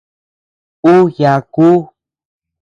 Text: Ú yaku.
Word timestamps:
Ú 0.93 0.95
yaku. 1.17 1.69